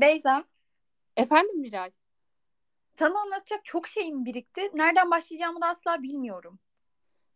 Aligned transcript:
Beyza, 0.00 0.44
Efendim 1.16 1.60
Miray? 1.60 1.90
sana 2.98 3.20
anlatacak 3.20 3.64
çok 3.64 3.88
şeyim 3.88 4.24
birikti. 4.24 4.60
Nereden 4.74 5.10
başlayacağımı 5.10 5.60
da 5.60 5.66
asla 5.66 6.02
bilmiyorum. 6.02 6.58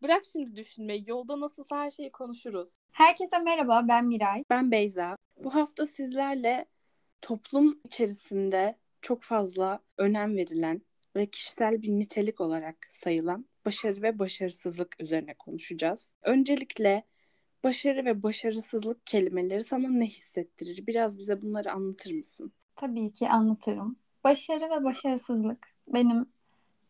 Bırak 0.03 0.25
şimdi 0.33 0.57
düşünmeyi. 0.57 1.05
Yolda 1.07 1.41
nasılsa 1.41 1.77
her 1.79 1.91
şeyi 1.91 2.13
konuşuruz. 2.13 2.77
Herkese 2.93 3.39
merhaba, 3.39 3.85
ben 3.89 4.05
Miray. 4.05 4.45
Ben 4.51 4.71
Beyza. 4.71 5.17
Bu 5.37 5.55
hafta 5.55 5.87
sizlerle 5.87 6.67
toplum 7.23 7.81
içerisinde 7.85 8.79
çok 9.03 9.23
fazla 9.23 9.81
önem 9.99 10.37
verilen 10.37 10.83
ve 11.17 11.27
kişisel 11.27 11.83
bir 11.83 11.89
nitelik 11.89 12.41
olarak 12.41 12.77
sayılan 12.89 13.47
başarı 13.65 14.03
ve 14.03 14.19
başarısızlık 14.19 15.01
üzerine 15.01 15.35
konuşacağız. 15.35 16.11
Öncelikle 16.23 17.05
başarı 17.65 18.05
ve 18.05 18.23
başarısızlık 18.23 19.07
kelimeleri 19.07 19.65
sana 19.65 19.89
ne 19.89 20.07
hissettirir? 20.07 20.87
Biraz 20.87 21.19
bize 21.19 21.43
bunları 21.43 21.73
anlatır 21.73 22.13
mısın? 22.13 22.53
Tabii 22.77 23.13
ki 23.13 23.29
anlatırım. 23.29 23.97
Başarı 24.25 24.71
ve 24.71 24.85
başarısızlık 24.85 25.69
benim 25.89 26.27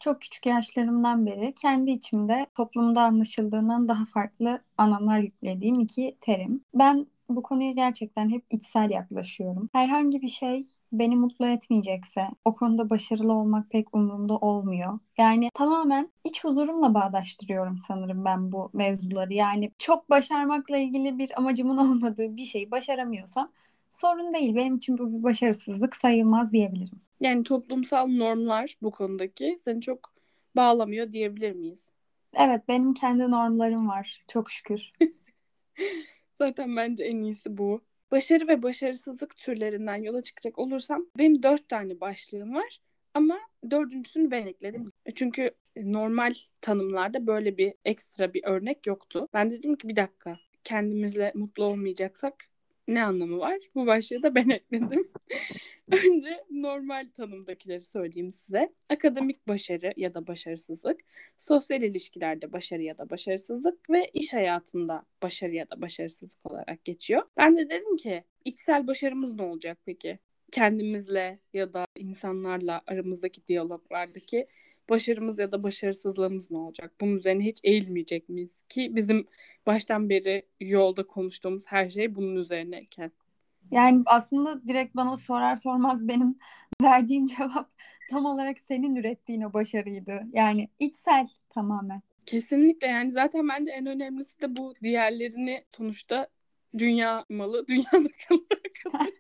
çok 0.01 0.20
küçük 0.20 0.46
yaşlarımdan 0.46 1.27
beri 1.27 1.55
kendi 1.62 1.91
içimde 1.91 2.46
toplumda 2.55 3.02
anlaşıldığından 3.02 3.88
daha 3.88 4.05
farklı 4.05 4.62
anlamlar 4.79 5.18
yüklediğim 5.18 5.80
iki 5.80 6.16
terim. 6.20 6.65
Ben 6.74 7.06
bu 7.28 7.42
konuya 7.42 7.73
gerçekten 7.73 8.30
hep 8.30 8.45
içsel 8.51 8.91
yaklaşıyorum. 8.91 9.66
Herhangi 9.73 10.23
bir 10.23 10.28
şey 10.28 10.62
beni 10.92 11.16
mutlu 11.16 11.46
etmeyecekse 11.46 12.28
o 12.45 12.55
konuda 12.55 12.91
başarılı 12.91 13.32
olmak 13.32 13.70
pek 13.70 13.95
umurumda 13.95 14.37
olmuyor. 14.37 14.98
Yani 15.19 15.51
tamamen 15.55 16.10
iç 16.24 16.45
huzurumla 16.45 16.95
bağdaştırıyorum 16.95 17.79
sanırım 17.79 18.24
ben 18.24 18.52
bu 18.52 18.70
mevzuları. 18.73 19.32
Yani 19.32 19.73
çok 19.79 20.10
başarmakla 20.10 20.77
ilgili 20.77 21.18
bir 21.18 21.38
amacımın 21.38 21.77
olmadığı 21.91 22.37
bir 22.37 22.45
şeyi 22.45 22.70
başaramıyorsam 22.70 23.52
sorun 23.91 24.32
değil. 24.32 24.56
Benim 24.56 24.77
için 24.77 24.98
bu 24.98 25.18
bir 25.18 25.23
başarısızlık 25.23 25.96
sayılmaz 25.96 26.52
diyebilirim. 26.52 27.01
Yani 27.21 27.43
toplumsal 27.43 28.06
normlar 28.06 28.77
bu 28.82 28.90
konudaki 28.90 29.59
seni 29.60 29.80
çok 29.80 30.15
bağlamıyor 30.56 31.12
diyebilir 31.12 31.52
miyiz? 31.52 31.88
Evet, 32.37 32.68
benim 32.68 32.95
kendi 32.95 33.30
normlarım 33.30 33.88
var. 33.88 34.24
Çok 34.29 34.51
şükür. 34.51 34.90
Zaten 36.40 36.77
bence 36.77 37.04
en 37.04 37.23
iyisi 37.23 37.57
bu. 37.57 37.80
Başarı 38.10 38.49
ve 38.49 38.63
başarısızlık 38.63 39.37
türlerinden 39.37 40.02
yola 40.02 40.23
çıkacak 40.23 40.59
olursam 40.59 41.07
benim 41.18 41.43
dört 41.43 41.68
tane 41.68 42.01
başlığım 42.01 42.54
var. 42.54 42.79
Ama 43.15 43.38
dördüncüsünü 43.71 44.30
ben 44.30 44.46
ekledim. 44.46 44.93
Çünkü 45.15 45.51
normal 45.77 46.35
tanımlarda 46.60 47.27
böyle 47.27 47.59
bir 47.59 47.74
ekstra 47.85 48.35
bir 48.35 48.45
örnek 48.45 48.87
yoktu. 48.87 49.29
Ben 49.35 49.51
dedim 49.51 49.77
ki 49.77 49.88
bir 49.88 49.96
dakika 49.96 50.38
kendimizle 50.65 51.32
mutlu 51.35 51.65
olmayacaksak 51.65 52.35
ne 52.88 53.04
anlamı 53.04 53.38
var? 53.38 53.59
Bu 53.74 53.87
başlığı 53.87 54.23
da 54.23 54.35
ben 54.35 54.49
ekledim. 54.51 55.09
Önce 55.93 56.45
normal 56.51 57.09
tanımdakileri 57.15 57.82
söyleyeyim 57.82 58.32
size. 58.32 58.73
Akademik 58.88 59.49
başarı 59.49 59.93
ya 59.96 60.15
da 60.15 60.27
başarısızlık, 60.27 61.01
sosyal 61.38 61.82
ilişkilerde 61.82 62.52
başarı 62.52 62.82
ya 62.82 62.99
da 62.99 63.10
başarısızlık 63.10 63.90
ve 63.90 64.10
iş 64.15 64.34
hayatında 64.34 65.06
başarı 65.22 65.55
ya 65.55 65.71
da 65.71 65.81
başarısızlık 65.81 66.50
olarak 66.53 66.84
geçiyor. 66.84 67.22
Ben 67.37 67.56
de 67.56 67.71
dedim 67.71 67.97
ki 67.97 68.25
içsel 68.44 68.87
başarımız 68.87 69.34
ne 69.34 69.43
olacak 69.43 69.78
peki? 69.84 70.19
Kendimizle 70.53 71.38
ya 71.53 71.72
da 71.72 71.87
insanlarla 71.97 72.82
aramızdaki 72.87 73.47
diyaloglardaki 73.47 74.47
başarımız 74.88 75.38
ya 75.38 75.53
da 75.53 75.62
başarısızlığımız 75.62 76.50
ne 76.50 76.59
olacak? 76.59 76.93
Bunun 77.00 77.16
üzerine 77.16 77.44
hiç 77.44 77.60
eğilmeyecek 77.65 78.28
miyiz? 78.28 78.62
Ki 78.69 78.97
bizim 78.97 79.27
baştan 79.66 80.09
beri 80.09 80.47
yolda 80.60 81.06
konuştuğumuz 81.06 81.65
her 81.66 81.91
şey 81.91 82.15
bunun 82.15 82.37
üzerineyken. 82.37 83.12
Yani 83.71 84.03
aslında 84.06 84.69
direkt 84.69 84.97
bana 84.97 85.16
sorar 85.16 85.56
sormaz 85.56 86.09
benim 86.09 86.38
verdiğim 86.82 87.27
cevap 87.27 87.71
tam 88.10 88.25
olarak 88.25 88.59
senin 88.59 88.97
ürettiğin 88.97 89.41
o 89.43 89.53
başarıydı. 89.53 90.22
Yani 90.33 90.69
içsel 90.78 91.28
tamamen. 91.49 92.03
Kesinlikle 92.27 92.87
yani 92.87 93.11
zaten 93.11 93.49
bence 93.49 93.72
en 93.72 93.87
önemlisi 93.87 94.41
de 94.41 94.56
bu 94.56 94.75
diğerlerini 94.83 95.65
sonuçta 95.77 96.28
dünya 96.78 97.25
malı 97.28 97.66
dünyada 97.69 98.09
kalır. 98.28 98.49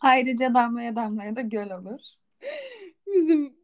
Ayrıca 0.00 0.54
damlaya 0.54 0.96
damlaya 0.96 1.36
da 1.36 1.40
göl 1.40 1.70
olur. 1.70 2.00
Bizim 3.06 3.57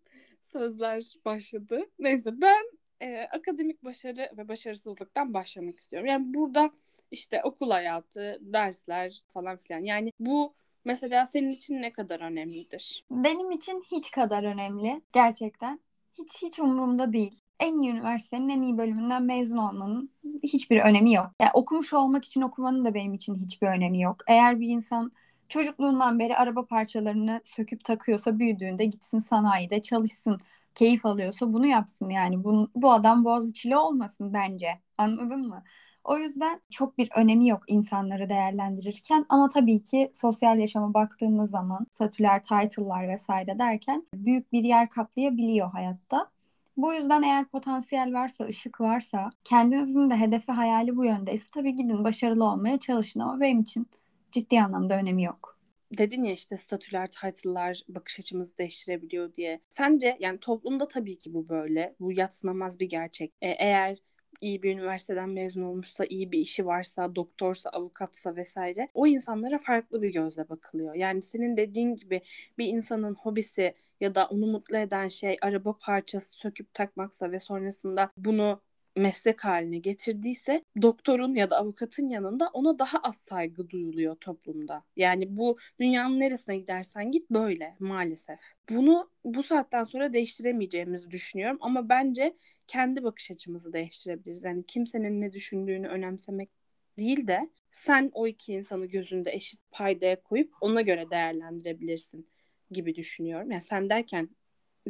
sözler 0.59 1.15
başladı. 1.25 1.81
Neyse 1.99 2.31
ben 2.41 2.65
e, 3.01 3.23
akademik 3.23 3.85
başarı 3.85 4.31
ve 4.37 4.49
başarısızlıktan 4.49 5.35
başlamak 5.35 5.79
istiyorum. 5.79 6.09
Yani 6.09 6.35
burada 6.35 6.71
işte 7.11 7.43
okul 7.45 7.71
hayatı, 7.71 8.39
dersler 8.41 9.21
falan 9.29 9.57
filan. 9.57 9.81
Yani 9.81 10.13
bu 10.21 10.53
mesela 10.85 11.27
senin 11.27 11.51
için 11.51 11.83
ne 11.83 11.93
kadar 11.93 12.21
önemlidir? 12.21 13.05
Benim 13.11 13.51
için 13.51 13.83
hiç 13.91 14.11
kadar 14.11 14.45
önemli 14.45 15.01
gerçekten. 15.13 15.81
Hiç 16.19 16.43
hiç 16.43 16.59
umurumda 16.59 17.13
değil. 17.13 17.41
En 17.61 17.79
iyi 17.79 17.91
üniversitenin 17.91 18.49
en 18.49 18.63
iyi 18.63 18.79
bölümünden 18.79 19.23
mezun 19.23 19.57
olmanın 19.57 20.11
hiçbir 20.43 20.81
önemi 20.81 21.13
yok. 21.13 21.31
Yani 21.41 21.51
okumuş 21.55 21.93
olmak 21.93 22.25
için 22.25 22.43
okumanın 22.43 22.85
da 22.85 22.95
benim 22.95 23.15
için 23.15 23.35
hiçbir 23.35 23.67
önemi 23.67 24.03
yok. 24.03 24.17
Eğer 24.27 24.61
bir 24.61 24.69
insan 24.69 25.13
çocukluğundan 25.49 26.19
beri 26.19 26.37
araba 26.37 26.67
parçalarını 26.67 27.41
söküp 27.45 27.85
takıyorsa 27.85 28.39
büyüdüğünde 28.39 28.85
gitsin 28.85 29.19
sanayide 29.19 29.83
çalışsın. 29.83 30.39
Keyif 30.75 31.07
alıyorsa 31.07 31.53
bunu 31.53 31.67
yapsın 31.67 32.11
yani. 32.11 32.45
Bu, 32.45 32.71
bu 32.75 32.93
adam 32.93 33.25
Boğaziçi'li 33.25 33.77
olmasın 33.77 34.35
bence. 34.35 34.69
Anladın 34.99 35.49
mı? 35.49 35.63
O 36.05 36.19
yüzden 36.19 36.61
çok 36.71 36.99
bir 36.99 37.09
önemi 37.17 37.49
yok 37.49 37.63
insanları 37.67 38.29
değerlendirirken 38.29 39.27
ama 39.29 39.49
tabii 39.49 39.83
ki 39.83 40.11
sosyal 40.15 40.59
yaşama 40.59 40.95
baktığımız 40.95 41.51
zaman 41.51 41.87
statüler, 41.95 42.43
title'lar 42.43 43.09
vesaire 43.09 43.59
derken 43.59 44.07
büyük 44.15 44.53
bir 44.53 44.65
yer 44.65 44.89
kaplayabiliyor 44.89 45.71
hayatta. 45.71 46.31
Bu 46.77 46.95
yüzden 46.95 47.23
eğer 47.23 47.45
potansiyel 47.45 48.15
varsa, 48.15 48.45
ışık 48.45 48.81
varsa, 48.81 49.31
kendinizin 49.45 50.11
de 50.11 50.17
hedefi 50.17 50.53
hayali 50.53 50.97
bu 50.97 51.05
yöndeyse 51.05 51.45
tabii 51.53 51.77
gidin 51.77 52.05
başarılı 52.05 52.45
olmaya 52.45 52.79
çalışın 52.79 53.21
ama 53.21 53.41
benim 53.41 53.61
için 53.61 53.87
ciddi 54.35 54.61
anlamda 54.61 54.99
önemi 54.99 55.25
yok. 55.25 55.59
Dedin 55.99 56.25
ya 56.25 56.33
işte 56.33 56.57
statüler, 56.57 57.11
title'lar 57.11 57.83
bakış 57.89 58.21
açımızı 58.21 58.59
değiştirebiliyor 58.59 59.35
diye. 59.37 59.61
Sence 59.69 60.17
yani 60.21 60.39
toplumda 60.41 60.89
tabii 60.89 61.19
ki 61.19 61.35
bu 61.35 61.49
böyle. 61.49 61.97
Bu 62.01 62.13
yatsınamaz 62.13 62.81
bir 62.81 62.89
gerçek. 62.89 63.33
E, 63.43 63.49
eğer 63.49 63.99
iyi 64.41 64.63
bir 64.63 64.73
üniversiteden 64.75 65.29
mezun 65.29 65.63
olmuşsa, 65.63 66.05
iyi 66.05 66.33
bir 66.33 66.39
işi 66.39 66.67
varsa, 66.67 67.15
doktorsa, 67.15 67.71
avukatsa 67.71 68.37
vesaire 68.37 68.89
o 68.95 69.07
insanlara 69.07 69.59
farklı 69.59 70.03
bir 70.03 70.13
gözle 70.13 70.49
bakılıyor. 70.49 70.95
Yani 70.95 71.23
senin 71.23 71.57
dediğin 71.57 71.97
gibi 71.97 72.23
bir 72.59 72.67
insanın 72.67 73.15
hobisi 73.15 73.75
ya 74.01 74.15
da 74.15 74.27
onu 74.27 74.47
mutlu 74.47 74.77
eden 74.77 75.09
şey 75.09 75.37
araba 75.43 75.79
parçası 75.79 76.33
söküp 76.35 76.75
takmaksa 76.75 77.33
ve 77.33 77.41
sonrasında 77.41 78.11
bunu 78.17 78.61
meslek 78.97 79.45
haline 79.45 79.79
getirdiyse 79.79 80.65
doktorun 80.83 81.35
ya 81.35 81.51
da 81.51 81.57
avukatın 81.57 82.09
yanında 82.09 82.51
ona 82.53 82.79
daha 82.79 82.99
az 82.99 83.17
saygı 83.17 83.71
duyuluyor 83.71 84.17
toplumda. 84.17 84.85
Yani 84.97 85.37
bu 85.37 85.59
dünyanın 85.81 86.21
neresine 86.21 86.57
gidersen 86.57 87.11
git 87.11 87.31
böyle 87.31 87.77
maalesef. 87.79 88.39
Bunu 88.71 89.11
bu 89.25 89.43
saatten 89.43 89.85
sonra 89.85 90.13
değiştiremeyeceğimizi 90.13 91.11
düşünüyorum 91.11 91.59
ama 91.61 91.89
bence 91.89 92.37
kendi 92.67 93.03
bakış 93.05 93.31
açımızı 93.31 93.73
değiştirebiliriz. 93.73 94.45
Yani 94.45 94.65
kimsenin 94.67 95.21
ne 95.21 95.33
düşündüğünü 95.33 95.89
önemsemek 95.89 96.51
değil 96.99 97.27
de 97.27 97.51
sen 97.71 98.11
o 98.15 98.27
iki 98.27 98.53
insanı 98.53 98.87
gözünde 98.87 99.33
eşit 99.33 99.61
paydaya 99.71 100.23
koyup 100.23 100.53
ona 100.61 100.81
göre 100.81 101.11
değerlendirebilirsin 101.11 102.29
gibi 102.71 102.95
düşünüyorum. 102.95 103.51
Yani 103.51 103.63
sen 103.63 103.91
derken 103.91 104.29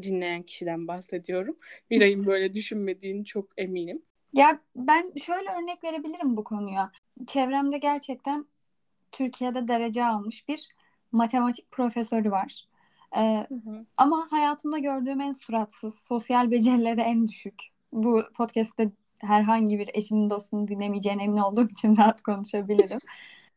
dinleyen 0.03 0.43
kişiden 0.43 0.89
bahsediyorum. 0.89 1.57
Miray'ın 1.91 2.27
böyle 2.27 2.55
düşünmediğini 2.55 3.25
çok 3.25 3.49
eminim. 3.57 4.03
Ya 4.33 4.61
ben 4.77 5.13
şöyle 5.17 5.51
örnek 5.51 5.85
verebilirim 5.85 6.37
bu 6.37 6.45
konuya. 6.45 6.93
Çevremde 7.27 7.79
gerçekten 7.79 8.47
Türkiye'de 9.13 9.69
derece 9.69 10.05
almış 10.05 10.49
bir 10.49 10.69
matematik 11.13 11.71
profesörü 11.71 12.31
var. 12.31 12.65
Ee, 13.17 13.47
hı 13.49 13.55
hı. 13.55 13.87
Ama 13.97 14.27
hayatımda 14.31 14.79
gördüğüm 14.79 15.21
en 15.21 15.33
suratsız, 15.33 15.95
sosyal 15.95 16.51
becerileri 16.51 17.01
en 17.01 17.29
düşük. 17.29 17.63
Bu 17.93 18.23
podcast'te 18.37 18.91
herhangi 19.21 19.79
bir 19.79 19.91
eşimin 19.95 20.31
dostunu 20.31 20.69
dinlemeyeceğine 20.69 21.25
emin 21.25 21.37
olduğum 21.37 21.69
için 21.69 21.97
rahat 21.97 22.23
konuşabilirim. 22.23 22.99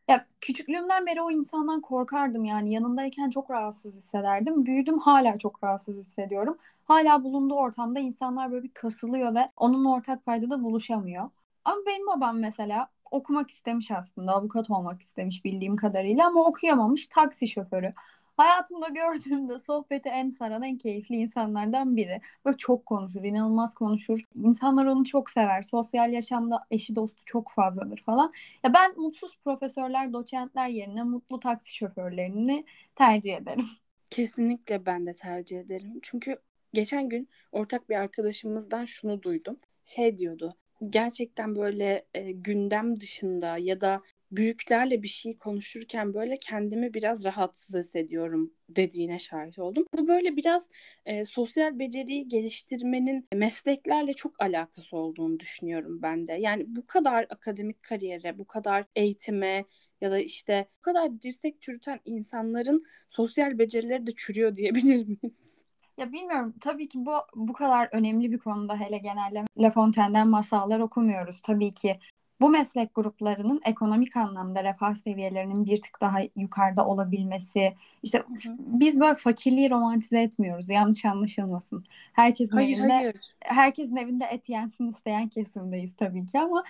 Ya 0.08 0.26
küçüklüğümden 0.40 1.06
beri 1.06 1.22
o 1.22 1.30
insandan 1.30 1.80
korkardım 1.80 2.44
yani 2.44 2.72
yanındayken 2.72 3.30
çok 3.30 3.50
rahatsız 3.50 3.96
hissederdim. 3.96 4.66
Büyüdüm 4.66 4.98
hala 4.98 5.38
çok 5.38 5.64
rahatsız 5.64 5.96
hissediyorum. 6.06 6.58
Hala 6.84 7.24
bulunduğu 7.24 7.54
ortamda 7.54 8.00
insanlar 8.00 8.52
böyle 8.52 8.62
bir 8.62 8.74
kasılıyor 8.74 9.34
ve 9.34 9.50
onun 9.56 9.84
ortak 9.84 10.26
paydada 10.26 10.62
buluşamıyor. 10.62 11.30
Ama 11.64 11.76
benim 11.86 12.06
babam 12.06 12.38
mesela 12.40 12.88
okumak 13.10 13.50
istemiş 13.50 13.90
aslında 13.90 14.32
avukat 14.32 14.70
olmak 14.70 15.02
istemiş 15.02 15.44
bildiğim 15.44 15.76
kadarıyla 15.76 16.26
ama 16.26 16.44
okuyamamış 16.44 17.06
taksi 17.06 17.48
şoförü. 17.48 17.94
Hayatımda 18.38 18.88
gördüğümde 18.88 19.58
sohbeti 19.58 20.08
en 20.08 20.30
saran, 20.30 20.62
en 20.62 20.78
keyifli 20.78 21.16
insanlardan 21.16 21.96
biri. 21.96 22.20
Böyle 22.44 22.56
çok 22.56 22.86
konuşur, 22.86 23.24
inanılmaz 23.24 23.74
konuşur. 23.74 24.24
İnsanlar 24.34 24.86
onu 24.86 25.04
çok 25.04 25.30
sever. 25.30 25.62
Sosyal 25.62 26.12
yaşamda 26.12 26.66
eşi 26.70 26.96
dostu 26.96 27.22
çok 27.26 27.50
fazladır 27.50 28.02
falan. 28.06 28.32
Ya 28.64 28.74
ben 28.74 29.00
mutsuz 29.00 29.38
profesörler, 29.44 30.12
doçentler 30.12 30.68
yerine 30.68 31.02
mutlu 31.02 31.40
taksi 31.40 31.74
şoförlerini 31.74 32.64
tercih 32.94 33.36
ederim. 33.36 33.66
Kesinlikle 34.10 34.86
ben 34.86 35.06
de 35.06 35.14
tercih 35.14 35.60
ederim. 35.60 35.98
Çünkü 36.02 36.38
geçen 36.72 37.08
gün 37.08 37.28
ortak 37.52 37.88
bir 37.88 37.96
arkadaşımızdan 37.96 38.84
şunu 38.84 39.22
duydum. 39.22 39.56
Şey 39.84 40.18
diyordu. 40.18 40.56
Gerçekten 40.90 41.56
böyle 41.56 42.06
e, 42.14 42.32
gündem 42.32 42.96
dışında 43.00 43.58
ya 43.58 43.80
da 43.80 44.02
büyüklerle 44.32 45.02
bir 45.02 45.08
şey 45.08 45.38
konuşurken 45.38 46.14
böyle 46.14 46.36
kendimi 46.38 46.94
biraz 46.94 47.24
rahatsız 47.24 47.76
hissediyorum 47.76 48.52
dediğine 48.68 49.18
şahit 49.18 49.58
oldum. 49.58 49.84
Bu 49.98 50.08
böyle 50.08 50.36
biraz 50.36 50.68
e, 51.06 51.24
sosyal 51.24 51.78
beceriyi 51.78 52.28
geliştirmenin 52.28 53.26
mesleklerle 53.34 54.12
çok 54.14 54.42
alakası 54.42 54.96
olduğunu 54.96 55.40
düşünüyorum 55.40 56.02
ben 56.02 56.28
de. 56.28 56.32
Yani 56.32 56.64
bu 56.76 56.86
kadar 56.86 57.26
akademik 57.30 57.82
kariyere, 57.82 58.38
bu 58.38 58.44
kadar 58.46 58.84
eğitime 58.96 59.64
ya 60.00 60.10
da 60.10 60.18
işte 60.18 60.68
bu 60.78 60.82
kadar 60.82 61.22
dirsek 61.22 61.62
çürüten 61.62 62.00
insanların 62.04 62.84
sosyal 63.08 63.58
becerileri 63.58 64.06
de 64.06 64.10
çürüyor 64.16 64.54
diyebilir 64.54 64.96
miyiz? 65.06 65.67
Ya 65.98 66.12
bilmiyorum 66.12 66.54
tabii 66.60 66.88
ki 66.88 67.06
bu 67.06 67.12
bu 67.34 67.52
kadar 67.52 67.88
önemli 67.92 68.32
bir 68.32 68.38
konuda 68.38 68.76
hele 68.76 68.98
genelde 68.98 69.44
La 69.58 69.70
Fontaine'den 69.70 70.28
masallar 70.28 70.80
okumuyoruz. 70.80 71.40
Tabii 71.42 71.74
ki 71.74 71.98
bu 72.40 72.50
meslek 72.50 72.94
gruplarının 72.94 73.60
ekonomik 73.64 74.16
anlamda 74.16 74.64
refah 74.64 74.94
seviyelerinin 74.94 75.64
bir 75.64 75.82
tık 75.82 76.00
daha 76.00 76.18
yukarıda 76.36 76.86
olabilmesi 76.86 77.74
işte 78.02 78.18
hı 78.18 78.48
hı. 78.48 78.56
biz 78.58 79.00
böyle 79.00 79.14
fakirliği 79.14 79.70
romantize 79.70 80.22
etmiyoruz 80.22 80.70
yanlış 80.70 81.04
anlaşılmasın. 81.04 81.84
Herkesin 82.12 82.56
hayır, 82.56 82.78
evinde 82.78 82.92
hayır. 82.92 83.16
herkesin 83.40 83.96
evinde 83.96 84.24
et 84.24 84.48
yensin 84.48 84.88
isteyen 84.88 85.28
kesimdeyiz 85.28 85.96
tabii 85.96 86.26
ki 86.26 86.38
ama 86.38 86.64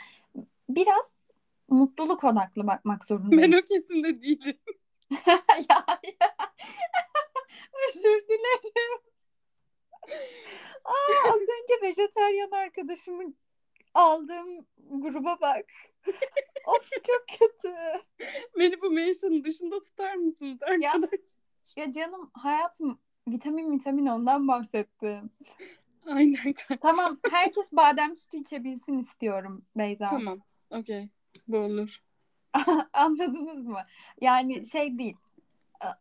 biraz 0.69 1.12
mutluluk 1.69 2.25
odaklı 2.25 2.66
bakmak 2.66 3.04
zorundayız. 3.04 3.52
Ben 3.52 3.58
o 3.58 3.62
kesimde 3.62 4.22
değilim. 4.22 4.58
ya, 5.70 5.84
ya. 6.20 6.28
Özür 7.88 8.28
dilerim. 8.28 9.08
Aa, 10.84 11.28
az 11.28 11.40
önce 11.40 11.82
vejeteryan 11.82 12.50
arkadaşımı 12.50 13.34
aldığım 13.94 14.66
gruba 14.90 15.38
bak. 15.40 15.66
of 16.66 16.90
çok 17.06 17.25
kötü. 17.40 17.75
Beni 18.58 18.82
bu 18.82 18.90
mention'ın 18.90 19.44
dışında 19.44 19.81
tutar 19.81 20.14
mısınız 20.14 20.62
arkadaş? 20.62 21.20
Ya, 21.76 21.84
ya 21.84 21.93
canım 21.93 22.31
hayatım 22.34 22.99
vitamin 23.28 23.72
vitamin 23.72 24.06
ondan 24.06 24.49
bahsettim. 24.49 25.31
Aynen. 26.06 26.54
Tamam 26.81 27.19
herkes 27.31 27.72
badem 27.72 28.16
sütü 28.16 28.37
içebilsin 28.37 28.99
istiyorum 28.99 29.64
Beyza. 29.76 30.11
Tamam 30.11 30.38
okey 30.70 31.08
bu 31.49 31.56
olur. 31.58 32.02
Anladınız 32.93 33.66
mı? 33.66 33.81
Yani 34.20 34.66
şey 34.66 34.99
değil 34.99 35.16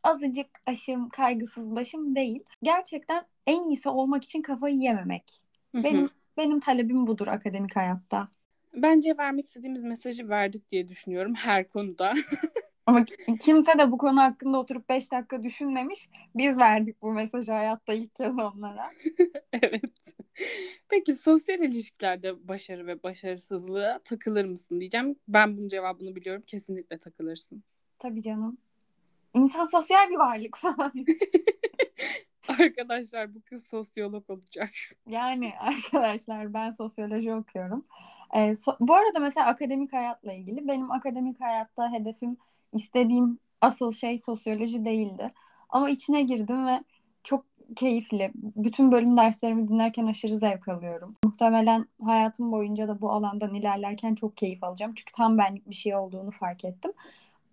azıcık 0.04 0.48
aşım 0.66 1.10
kaygısız 1.10 1.76
başım 1.76 2.16
değil. 2.16 2.44
Gerçekten 2.64 3.26
en 3.48 3.70
iyisi 3.70 3.90
olmak 3.90 4.24
için 4.24 4.42
kafayı 4.42 4.76
yememek. 4.76 5.42
Benim 5.74 6.10
benim 6.38 6.60
talebim 6.60 7.08
budur 7.08 7.28
akademik 7.28 7.76
hayatta. 7.76 8.26
Bence 8.74 9.18
vermek 9.18 9.46
istediğimiz 9.46 9.84
mesajı 9.84 10.30
verdik 10.30 10.70
diye 10.72 10.88
düşünüyorum 10.88 11.34
her 11.36 11.70
konuda. 11.70 12.14
Ama 12.86 13.06
kimse 13.40 13.80
de 13.80 13.92
bu 13.92 13.98
konu 13.98 14.22
hakkında 14.22 14.60
oturup 14.60 14.90
5 14.90 15.12
dakika 15.12 15.44
düşünmemiş. 15.44 16.10
Biz 16.36 16.58
verdik 16.58 17.02
bu 17.02 17.12
mesajı 17.12 17.52
hayatta 17.52 17.94
ilk 17.94 18.16
kez 18.16 18.40
onlara. 18.40 18.92
evet. 19.54 20.16
Peki 20.90 21.14
sosyal 21.14 21.60
ilişkilerde 21.60 22.48
başarı 22.48 22.88
ve 22.88 23.04
başarısızlığa 23.04 24.00
takılır 24.00 24.46
mısın 24.46 24.80
diyeceğim. 24.80 25.16
Ben 25.28 25.58
bunun 25.58 25.68
cevabını 25.68 26.16
biliyorum. 26.16 26.44
Kesinlikle 26.46 26.98
takılırsın. 26.98 27.64
Tabii 28.00 28.22
canım. 28.22 28.58
İnsan 29.38 29.66
sosyal 29.66 30.10
bir 30.10 30.16
varlık 30.16 30.58
falan. 30.58 30.94
Arkadaşlar 32.60 33.36
bu 33.36 33.42
kız 33.42 33.68
sosyolog 33.68 34.30
olacak. 34.30 34.72
Yani 35.08 35.52
arkadaşlar 35.60 36.54
ben 36.54 36.72
sosyoloji 36.72 37.34
okuyorum. 37.34 37.86
Ee, 38.36 38.40
so- 38.40 38.78
bu 38.80 38.96
arada 38.96 39.20
mesela 39.20 39.48
akademik 39.48 39.94
hayatla 39.94 40.34
ilgili 40.34 40.68
benim 40.68 40.92
akademik 40.92 41.42
hayatta 41.42 41.92
hedefim 41.92 42.38
istediğim 42.74 43.40
asıl 43.62 43.92
şey 43.92 44.18
sosyoloji 44.18 44.86
değildi. 44.86 45.34
Ama 45.70 45.90
içine 45.90 46.24
girdim 46.24 46.68
ve 46.68 46.84
çok 47.24 47.46
keyifli. 47.76 48.32
Bütün 48.36 48.92
bölüm 48.92 49.18
derslerimi 49.18 49.68
dinlerken 49.68 50.06
aşırı 50.06 50.38
zevk 50.38 50.68
alıyorum. 50.68 51.10
Muhtemelen 51.24 51.86
hayatım 52.04 52.52
boyunca 52.52 52.88
da 52.88 53.02
bu 53.02 53.12
alandan 53.12 53.54
ilerlerken 53.54 54.16
çok 54.16 54.38
keyif 54.38 54.64
alacağım. 54.64 54.94
Çünkü 54.96 55.12
tam 55.12 55.38
benlik 55.38 55.70
bir 55.70 55.76
şey 55.76 55.96
olduğunu 55.96 56.32
fark 56.32 56.66
ettim. 56.66 56.92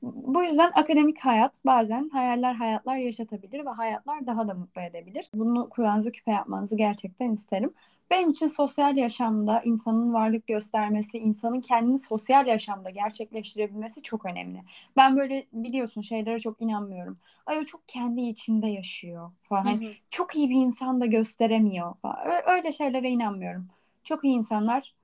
Bu 0.04 0.44
yüzden 0.44 0.70
akademik 0.74 1.20
hayat 1.20 1.64
bazen 1.66 2.08
hayaller 2.08 2.54
hayatlar 2.54 2.96
yaşatabilir 2.96 3.66
ve 3.66 3.70
hayatlar 3.70 4.26
daha 4.26 4.48
da 4.48 4.54
mutlu 4.54 4.80
edebilir. 4.80 5.30
Bunu 5.34 5.68
kulağınıza 5.68 6.10
küpe 6.12 6.32
yapmanızı 6.32 6.76
gerçekten 6.76 7.30
isterim. 7.30 7.74
Benim 8.10 8.30
için 8.30 8.48
sosyal 8.48 8.96
yaşamda 8.96 9.62
insanın 9.62 10.14
varlık 10.14 10.46
göstermesi, 10.46 11.18
insanın 11.18 11.60
kendini 11.60 11.98
sosyal 11.98 12.46
yaşamda 12.46 12.90
gerçekleştirebilmesi 12.90 14.02
çok 14.02 14.26
önemli. 14.26 14.62
Ben 14.96 15.16
böyle 15.16 15.46
biliyorsun 15.52 16.00
şeylere 16.00 16.38
çok 16.38 16.62
inanmıyorum. 16.62 17.16
Ay 17.46 17.58
o 17.58 17.64
çok 17.64 17.88
kendi 17.88 18.20
içinde 18.20 18.66
yaşıyor 18.66 19.30
falan. 19.42 19.82
Hı 19.82 19.86
hı. 19.86 19.90
Çok 20.10 20.36
iyi 20.36 20.50
bir 20.50 20.56
insan 20.56 21.00
da 21.00 21.06
gösteremiyor 21.06 21.94
falan. 22.02 22.18
Öyle 22.46 22.72
şeylere 22.72 23.10
inanmıyorum. 23.10 23.68
Çok 24.04 24.24
iyi 24.24 24.36
insanlar 24.36 24.94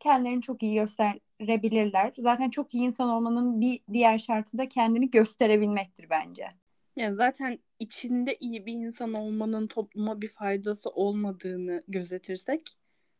kendilerini 0.00 0.42
çok 0.42 0.62
iyi 0.62 0.74
gösterebilirler. 1.40 2.12
Zaten 2.18 2.50
çok 2.50 2.74
iyi 2.74 2.84
insan 2.84 3.08
olmanın 3.08 3.60
bir 3.60 3.80
diğer 3.92 4.18
şartı 4.18 4.58
da 4.58 4.68
kendini 4.68 5.10
gösterebilmektir 5.10 6.10
bence. 6.10 6.48
Ya 6.96 7.14
zaten 7.14 7.58
içinde 7.78 8.36
iyi 8.40 8.66
bir 8.66 8.72
insan 8.72 9.14
olmanın 9.14 9.66
topluma 9.66 10.20
bir 10.20 10.28
faydası 10.28 10.90
olmadığını 10.90 11.82
gözetirsek. 11.88 12.76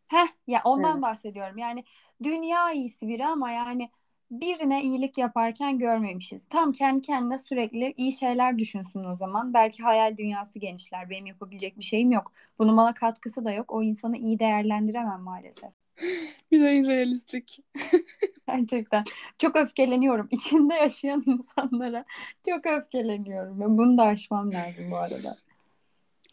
Heh 0.08 0.26
ya 0.46 0.60
ondan 0.64 0.92
evet. 0.92 1.02
bahsediyorum. 1.02 1.58
Yani 1.58 1.84
dünya 2.22 2.72
iyisi 2.72 3.08
biri 3.08 3.26
ama 3.26 3.50
yani 3.50 3.90
birine 4.30 4.82
iyilik 4.82 5.18
yaparken 5.18 5.78
görmemişiz. 5.78 6.48
Tam 6.48 6.72
kendi 6.72 7.02
kendine 7.02 7.38
sürekli 7.38 7.94
iyi 7.96 8.12
şeyler 8.12 8.58
düşünsün 8.58 9.04
o 9.04 9.16
zaman. 9.16 9.54
Belki 9.54 9.82
hayal 9.82 10.16
dünyası 10.16 10.58
genişler. 10.58 11.10
Benim 11.10 11.26
yapabilecek 11.26 11.78
bir 11.78 11.84
şeyim 11.84 12.12
yok. 12.12 12.32
Bunun 12.58 12.76
bana 12.76 12.94
katkısı 12.94 13.44
da 13.44 13.52
yok. 13.52 13.72
O 13.72 13.82
insanı 13.82 14.16
iyi 14.16 14.38
değerlendiremem 14.38 15.20
maalesef. 15.20 15.79
Bir 16.52 16.60
realistlik. 16.60 17.60
Gerçekten. 18.48 19.04
Çok 19.38 19.56
öfkeleniyorum. 19.56 20.28
İçinde 20.30 20.74
yaşayan 20.74 21.24
insanlara 21.26 22.04
çok 22.48 22.66
öfkeleniyorum. 22.66 23.60
Ben 23.60 23.78
bunu 23.78 23.98
da 23.98 24.02
aşmam 24.02 24.52
lazım 24.52 24.90
bu 24.90 24.96
arada. 24.96 25.36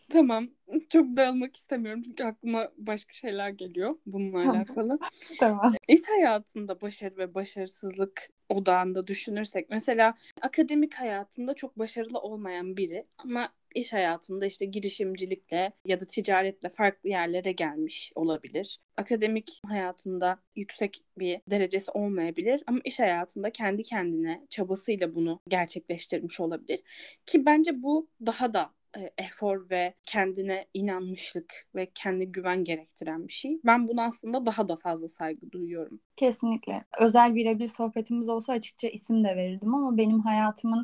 Tamam. 0.10 0.48
Çok 0.90 1.18
dağılmak 1.18 1.56
istemiyorum 1.56 2.02
çünkü 2.02 2.24
aklıma 2.24 2.72
başka 2.78 3.14
şeyler 3.14 3.50
geliyor 3.50 3.96
bununla 4.06 4.42
tamam. 4.44 4.56
alakalı. 4.56 5.00
tamam. 5.40 5.74
İş 5.88 6.02
hayatında 6.10 6.82
başarı 6.82 7.18
ve 7.18 7.34
başarısızlık 7.34 8.30
odağında 8.50 9.08
düşünürsek 9.08 9.70
mesela 9.70 10.14
akademik 10.42 10.94
hayatında 10.94 11.54
çok 11.54 11.80
başarılı 11.80 12.20
olmayan 12.20 12.78
biri 12.78 13.08
ama 13.18 13.54
iş 13.76 13.94
hayatında 13.94 14.46
işte 14.46 14.66
girişimcilikle 14.66 15.72
ya 15.86 16.00
da 16.00 16.06
ticaretle 16.06 16.70
farklı 16.70 17.10
yerlere 17.10 17.52
gelmiş 17.52 18.12
olabilir. 18.16 18.80
Akademik 18.98 19.60
hayatında 19.68 20.40
yüksek 20.56 21.04
bir 21.18 21.42
derecesi 21.48 21.92
olmayabilir 21.92 22.64
ama 22.68 22.80
iş 22.84 23.00
hayatında 23.00 23.50
kendi 23.52 23.84
kendine 23.84 24.48
çabasıyla 24.50 25.16
bunu 25.16 25.40
gerçekleştirmiş 25.48 26.40
olabilir. 26.40 26.80
Ki 27.26 27.46
bence 27.46 27.84
bu 27.84 28.10
daha 28.26 28.54
da 28.54 28.74
e, 28.98 29.12
efor 29.18 29.70
ve 29.70 29.94
kendine 30.04 30.66
inanmışlık 30.74 31.68
ve 31.76 31.92
kendi 31.96 32.32
güven 32.32 32.64
gerektiren 32.64 33.28
bir 33.28 33.34
şey. 33.34 33.60
Ben 33.66 33.88
buna 33.88 34.04
aslında 34.04 34.46
daha 34.46 34.68
da 34.68 34.76
fazla 34.76 35.08
saygı 35.08 35.52
duyuyorum. 35.52 36.00
Kesinlikle. 36.16 36.86
Özel 37.00 37.36
birebir 37.36 37.68
sohbetimiz 37.68 38.30
olsa 38.30 38.54
açıkça 38.54 38.88
isim 38.88 39.24
de 39.24 39.36
verirdim 39.36 39.76
ama 39.76 39.98
benim 39.98 40.20
hayatımın 40.20 40.84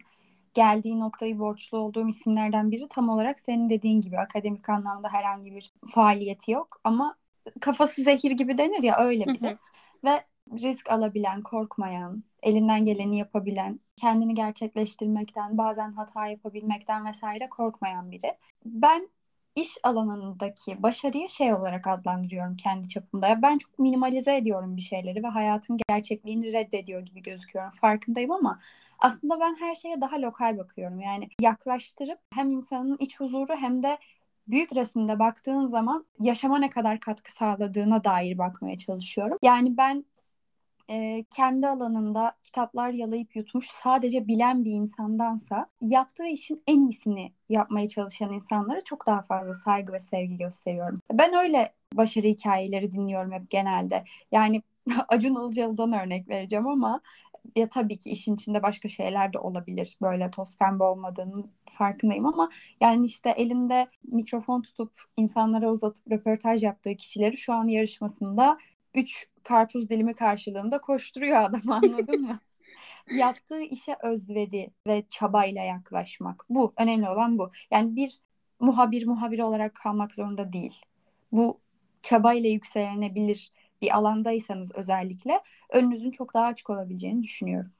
geldiği 0.53 1.00
noktayı 1.00 1.39
borçlu 1.39 1.77
olduğum 1.77 2.08
isimlerden 2.08 2.72
biri 2.72 2.88
tam 2.89 3.10
olarak 3.10 3.39
senin 3.39 3.70
dediğin 3.70 4.01
gibi 4.01 4.17
akademik 4.20 4.70
anlamda 4.70 5.10
herhangi 5.10 5.55
bir 5.55 5.74
faaliyeti 5.93 6.51
yok 6.51 6.82
ama 6.84 7.15
kafası 7.62 8.03
zehir 8.03 8.32
gibi 8.32 8.58
denir 8.58 8.84
ya 8.84 9.00
öyle 9.00 9.25
biri. 9.25 9.58
Ve 10.03 10.24
risk 10.51 10.91
alabilen, 10.91 11.41
korkmayan, 11.41 12.24
elinden 12.43 12.85
geleni 12.85 13.17
yapabilen, 13.17 13.79
kendini 13.95 14.33
gerçekleştirmekten, 14.33 15.57
bazen 15.57 15.91
hata 15.91 16.27
yapabilmekten 16.27 17.05
vesaire 17.05 17.47
korkmayan 17.47 18.12
biri. 18.12 18.38
Ben 18.65 19.09
iş 19.55 19.77
alanındaki 19.83 20.83
başarıyı 20.83 21.29
şey 21.29 21.53
olarak 21.53 21.88
adlandırıyorum 21.88 22.55
kendi 22.55 22.88
çapımda. 22.88 23.41
Ben 23.41 23.57
çok 23.57 23.79
minimalize 23.79 24.35
ediyorum 24.35 24.77
bir 24.77 24.81
şeyleri 24.81 25.23
ve 25.23 25.27
hayatın 25.27 25.77
gerçekliğini 25.89 26.53
reddediyor 26.53 27.01
gibi 27.01 27.21
gözüküyorum. 27.21 27.71
Farkındayım 27.81 28.31
ama 28.31 28.59
aslında 29.00 29.39
ben 29.39 29.55
her 29.59 29.75
şeye 29.75 30.01
daha 30.01 30.21
lokal 30.21 30.57
bakıyorum. 30.57 31.00
Yani 31.00 31.29
yaklaştırıp 31.41 32.19
hem 32.33 32.51
insanın 32.51 32.97
iç 33.00 33.19
huzuru 33.19 33.55
hem 33.55 33.83
de 33.83 33.97
büyük 34.47 34.75
resimde 34.75 35.19
baktığın 35.19 35.65
zaman 35.65 36.05
yaşama 36.19 36.57
ne 36.59 36.69
kadar 36.69 37.00
katkı 37.00 37.33
sağladığına 37.33 38.03
dair 38.03 38.38
bakmaya 38.38 38.77
çalışıyorum. 38.77 39.38
Yani 39.41 39.77
ben 39.77 40.05
e, 40.89 41.25
kendi 41.35 41.67
alanında 41.67 42.35
kitaplar 42.43 42.89
yalayıp 42.89 43.35
yutmuş 43.35 43.67
sadece 43.67 44.27
bilen 44.27 44.65
bir 44.65 44.71
insandansa 44.71 45.67
yaptığı 45.81 46.25
işin 46.25 46.63
en 46.67 46.81
iyisini 46.81 47.33
yapmaya 47.49 47.87
çalışan 47.87 48.33
insanlara 48.33 48.81
çok 48.81 49.07
daha 49.07 49.21
fazla 49.21 49.53
saygı 49.53 49.93
ve 49.93 49.99
sevgi 49.99 50.37
gösteriyorum. 50.37 50.99
Ben 51.11 51.33
öyle 51.33 51.73
başarı 51.93 52.27
hikayeleri 52.27 52.91
dinliyorum 52.91 53.31
hep 53.31 53.49
genelde. 53.49 54.03
Yani 54.31 54.61
Acun 55.07 55.35
Ilıcalı'dan 55.35 55.93
örnek 55.93 56.29
vereceğim 56.29 56.67
ama 56.67 57.01
ya 57.55 57.69
tabii 57.69 57.99
ki 57.99 58.09
işin 58.09 58.35
içinde 58.35 58.63
başka 58.63 58.87
şeyler 58.87 59.33
de 59.33 59.39
olabilir. 59.39 59.97
Böyle 60.01 60.27
toz 60.27 60.57
pembe 60.57 60.83
olmadığının 60.83 61.51
farkındayım 61.69 62.25
ama 62.25 62.49
yani 62.81 63.05
işte 63.05 63.29
elinde 63.29 63.87
mikrofon 64.03 64.61
tutup 64.61 64.91
insanlara 65.17 65.71
uzatıp 65.71 66.11
röportaj 66.11 66.63
yaptığı 66.63 66.95
kişileri 66.95 67.37
şu 67.37 67.53
an 67.53 67.67
yarışmasında 67.67 68.57
3 68.95 69.27
karpuz 69.43 69.89
dilimi 69.89 70.15
karşılığında 70.15 70.81
koşturuyor 70.81 71.38
adam 71.38 71.62
anladın 71.71 72.21
mı? 72.21 72.39
Yaptığı 73.15 73.62
işe 73.62 73.95
özveri 74.03 74.69
ve 74.88 75.03
çabayla 75.09 75.63
yaklaşmak. 75.63 76.45
Bu 76.50 76.73
önemli 76.77 77.09
olan 77.09 77.38
bu. 77.38 77.51
Yani 77.71 77.95
bir 77.95 78.19
muhabir 78.59 79.07
muhabir 79.07 79.39
olarak 79.39 79.75
kalmak 79.75 80.15
zorunda 80.15 80.53
değil. 80.53 80.81
Bu 81.31 81.59
çabayla 82.01 82.50
yükselenebilir 82.50 83.51
bir 83.81 83.97
alandaysanız 83.97 84.71
özellikle 84.75 85.41
önünüzün 85.69 86.12
çok 86.12 86.33
daha 86.33 86.45
açık 86.45 86.69
olabileceğini 86.69 87.23
düşünüyorum. 87.23 87.71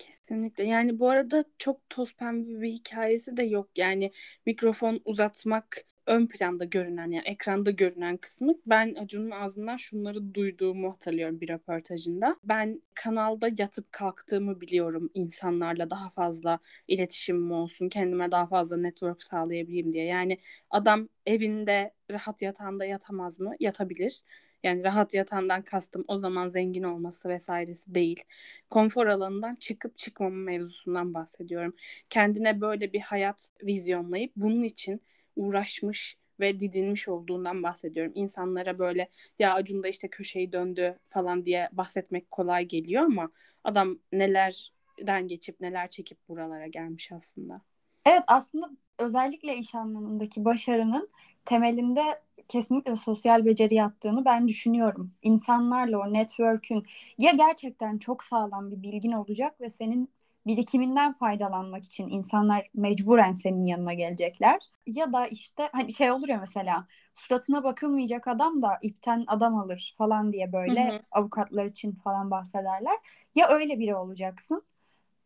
Kesinlikle. 0.00 0.64
Yani 0.64 0.98
bu 0.98 1.08
arada 1.10 1.44
çok 1.58 1.90
toz 1.90 2.14
pembe 2.16 2.60
bir 2.62 2.68
hikayesi 2.72 3.36
de 3.36 3.42
yok. 3.42 3.70
Yani 3.78 4.10
mikrofon 4.46 5.00
uzatmak 5.04 5.76
ön 6.06 6.26
planda 6.26 6.64
görünen 6.64 7.10
yani 7.10 7.22
ekranda 7.28 7.70
görünen 7.70 8.16
kısmı 8.16 8.54
ben 8.66 8.94
Acun'un 8.94 9.30
ağzından 9.30 9.76
şunları 9.76 10.34
duyduğumu 10.34 10.92
hatırlıyorum 10.92 11.40
bir 11.40 11.48
röportajında. 11.48 12.36
Ben 12.44 12.82
kanalda 12.94 13.48
yatıp 13.58 13.92
kalktığımı 13.92 14.60
biliyorum 14.60 15.10
insanlarla 15.14 15.90
daha 15.90 16.08
fazla 16.10 16.58
iletişimim 16.88 17.52
olsun, 17.52 17.88
kendime 17.88 18.30
daha 18.32 18.46
fazla 18.46 18.76
network 18.76 19.22
sağlayabileyim 19.22 19.92
diye. 19.92 20.04
Yani 20.04 20.38
adam 20.70 21.08
evinde 21.26 21.94
rahat 22.10 22.42
yatağında 22.42 22.84
yatamaz 22.84 23.40
mı? 23.40 23.54
Yatabilir. 23.60 24.22
Yani 24.62 24.84
rahat 24.84 25.14
yatağından 25.14 25.62
kastım 25.62 26.04
o 26.08 26.18
zaman 26.18 26.48
zengin 26.48 26.82
olması 26.82 27.28
vesairesi 27.28 27.94
değil. 27.94 28.24
Konfor 28.70 29.06
alanından 29.06 29.54
çıkıp 29.54 29.98
çıkmama 29.98 30.36
mevzusundan 30.36 31.14
bahsediyorum. 31.14 31.74
Kendine 32.10 32.60
böyle 32.60 32.92
bir 32.92 33.00
hayat 33.00 33.48
vizyonlayıp 33.62 34.32
bunun 34.36 34.62
için 34.62 35.00
uğraşmış 35.36 36.16
ve 36.40 36.60
didinmiş 36.60 37.08
olduğundan 37.08 37.62
bahsediyorum. 37.62 38.12
İnsanlara 38.14 38.78
böyle 38.78 39.08
ya 39.38 39.54
Acun 39.54 39.82
da 39.82 39.88
işte 39.88 40.08
köşeyi 40.08 40.52
döndü 40.52 40.98
falan 41.06 41.44
diye 41.44 41.68
bahsetmek 41.72 42.30
kolay 42.30 42.64
geliyor 42.64 43.02
ama 43.02 43.30
adam 43.64 43.98
nelerden 44.12 45.28
geçip 45.28 45.60
neler 45.60 45.88
çekip 45.88 46.28
buralara 46.28 46.66
gelmiş 46.66 47.12
aslında. 47.12 47.60
Evet 48.06 48.22
aslında 48.28 48.70
özellikle 48.98 49.56
iş 49.56 49.74
anlamındaki 49.74 50.44
başarının 50.44 51.08
temelinde 51.44 52.02
kesinlikle 52.50 52.96
sosyal 52.96 53.44
beceri 53.44 53.74
yattığını 53.74 54.24
ben 54.24 54.48
düşünüyorum. 54.48 55.12
İnsanlarla 55.22 55.98
o 55.98 56.12
network'ün 56.12 56.86
ya 57.18 57.30
gerçekten 57.30 57.98
çok 57.98 58.24
sağlam 58.24 58.70
bir 58.70 58.82
bilgin 58.82 59.12
olacak 59.12 59.60
ve 59.60 59.68
senin 59.68 60.08
birikiminden 60.46 61.12
faydalanmak 61.12 61.84
için 61.84 62.08
insanlar 62.08 62.68
mecburen 62.74 63.32
senin 63.32 63.66
yanına 63.66 63.94
gelecekler. 63.94 64.58
Ya 64.86 65.12
da 65.12 65.26
işte 65.26 65.68
hani 65.72 65.92
şey 65.92 66.10
olur 66.10 66.28
ya 66.28 66.38
mesela 66.40 66.86
suratına 67.14 67.64
bakılmayacak 67.64 68.28
adam 68.28 68.62
da 68.62 68.78
ipten 68.82 69.24
adam 69.26 69.58
alır 69.58 69.94
falan 69.98 70.32
diye 70.32 70.52
böyle 70.52 70.88
hı 70.88 70.94
hı. 70.94 70.98
avukatlar 71.12 71.64
için 71.64 71.92
falan 71.92 72.30
bahsederler. 72.30 72.96
Ya 73.36 73.48
öyle 73.48 73.78
biri 73.78 73.94
olacaksın 73.94 74.62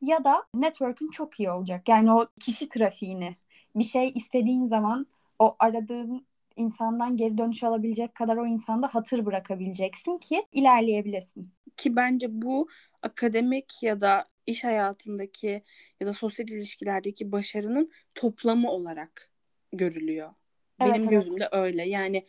ya 0.03 0.25
da 0.25 0.45
network'ün 0.55 1.11
çok 1.11 1.41
iyi 1.41 1.51
olacak. 1.51 1.89
Yani 1.89 2.13
o 2.13 2.27
kişi 2.41 2.69
trafiğini 2.69 3.37
bir 3.77 3.85
şey 3.85 4.13
istediğin 4.15 4.67
zaman 4.67 5.07
o 5.39 5.57
aradığın 5.59 6.27
insandan 6.57 7.17
geri 7.17 7.39
dönüş 7.39 7.65
alabilecek 7.65 8.15
kadar 8.15 8.37
o 8.37 8.47
insanda 8.47 8.87
hatır 8.87 9.27
bırakabileceksin 9.27 10.19
ki 10.19 10.47
ilerleyebilesin. 10.53 11.53
Ki 11.77 11.97
bence 11.97 12.27
bu 12.31 12.69
akademik 13.03 13.83
ya 13.83 14.01
da 14.01 14.29
iş 14.47 14.65
hayatındaki 14.65 15.63
ya 16.01 16.07
da 16.07 16.13
sosyal 16.13 16.49
ilişkilerdeki 16.49 17.33
başarının 17.33 17.91
toplamı 18.15 18.71
olarak 18.71 19.31
görülüyor. 19.73 20.35
Evet, 20.81 20.95
Benim 20.95 21.09
evet. 21.09 21.25
gözümde 21.25 21.49
öyle. 21.53 21.89
Yani 21.89 22.25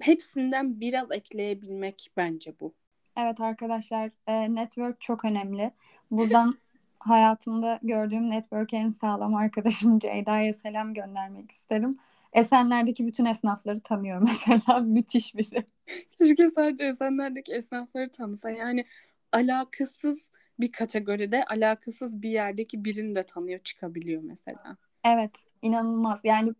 hepsinden 0.00 0.80
biraz 0.80 1.12
ekleyebilmek 1.12 2.10
bence 2.16 2.60
bu. 2.60 2.74
Evet 3.16 3.40
arkadaşlar, 3.40 4.10
e, 4.26 4.54
network 4.54 5.00
çok 5.00 5.24
önemli. 5.24 5.70
Buradan 6.10 6.58
hayatımda 6.98 7.80
gördüğüm 7.82 8.30
network 8.30 8.74
en 8.74 8.88
sağlam 8.88 9.34
arkadaşım 9.34 9.98
Ceyda'ya 9.98 10.54
selam 10.54 10.94
göndermek 10.94 11.50
isterim. 11.50 11.98
Esenler'deki 12.32 13.06
bütün 13.06 13.24
esnafları 13.24 13.80
tanıyor 13.80 14.20
mesela. 14.26 14.80
Müthiş 14.80 15.34
bir 15.34 15.42
şey. 15.42 15.62
Keşke 16.18 16.50
sadece 16.50 16.84
Esenler'deki 16.84 17.52
esnafları 17.52 18.10
tanısa. 18.10 18.50
Yani 18.50 18.84
alakasız 19.32 20.18
bir 20.60 20.72
kategoride 20.72 21.44
alakasız 21.44 22.22
bir 22.22 22.30
yerdeki 22.30 22.84
birini 22.84 23.14
de 23.14 23.22
tanıyor 23.22 23.60
çıkabiliyor 23.60 24.22
mesela. 24.22 24.76
Evet 25.04 25.30
inanılmaz 25.62 26.20
yani 26.24 26.52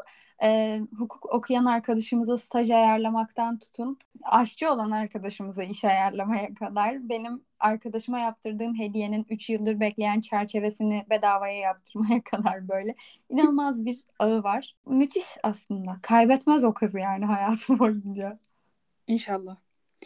e, 0.42 0.80
hukuk 0.98 1.34
okuyan 1.34 1.64
arkadaşımıza 1.64 2.36
staj 2.36 2.70
ayarlamaktan 2.70 3.58
tutun 3.58 3.98
aşçı 4.22 4.70
olan 4.70 4.90
arkadaşımıza 4.90 5.62
iş 5.62 5.84
ayarlamaya 5.84 6.54
kadar 6.54 7.08
benim 7.08 7.44
arkadaşıma 7.60 8.18
yaptırdığım 8.18 8.78
hediyenin 8.78 9.26
3 9.30 9.50
yıldır 9.50 9.80
bekleyen 9.80 10.20
çerçevesini 10.20 11.06
bedavaya 11.10 11.58
yaptırmaya 11.58 12.22
kadar 12.24 12.68
böyle 12.68 12.94
inanılmaz 13.28 13.84
bir 13.84 13.96
ağı 14.18 14.42
var. 14.42 14.76
Müthiş 14.86 15.36
aslında. 15.42 15.98
Kaybetmez 16.02 16.64
o 16.64 16.74
kızı 16.74 16.98
yani 16.98 17.24
hayatı 17.24 17.78
boyunca. 17.78 18.38
İnşallah. 19.06 19.56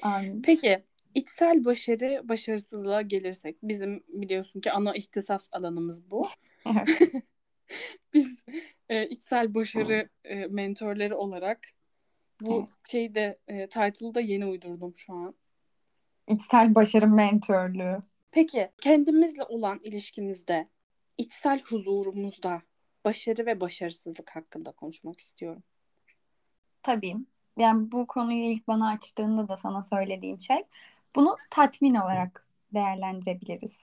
Amin. 0.02 0.42
Peki 0.42 0.84
içsel 1.14 1.64
başarı 1.64 2.20
başarısızlığa 2.24 3.02
gelirsek 3.02 3.56
bizim 3.62 4.04
biliyorsun 4.08 4.60
ki 4.60 4.72
ana 4.72 4.94
ihtisas 4.94 5.48
alanımız 5.52 6.10
bu. 6.10 6.26
Biz 8.14 8.44
e, 8.88 9.06
içsel 9.06 9.54
başarı 9.54 10.08
e, 10.24 10.46
mentorları 10.46 11.16
olarak 11.16 11.68
bu 12.40 12.58
evet. 12.58 12.68
şeyde 12.90 13.38
e, 13.48 13.66
title'ı 13.66 14.14
da 14.14 14.20
yeni 14.20 14.46
uydurdum 14.46 14.92
şu 14.96 15.12
an. 15.12 15.34
İçsel 16.28 16.74
başarı 16.74 17.08
mentörlüğü. 17.08 18.00
Peki 18.30 18.70
kendimizle 18.80 19.42
olan 19.42 19.80
ilişkimizde 19.82 20.68
içsel 21.18 21.62
huzurumuzda 21.62 22.62
başarı 23.04 23.46
ve 23.46 23.60
başarısızlık 23.60 24.36
hakkında 24.36 24.72
konuşmak 24.72 25.20
istiyorum. 25.20 25.62
Tabii. 26.82 27.16
Yani 27.58 27.92
bu 27.92 28.06
konuyu 28.06 28.44
ilk 28.44 28.68
bana 28.68 28.88
açtığında 28.88 29.48
da 29.48 29.56
sana 29.56 29.82
söylediğim 29.82 30.40
şey 30.40 30.64
bunu 31.16 31.36
tatmin 31.50 31.94
olarak 31.94 32.48
değerlendirebiliriz. 32.74 33.80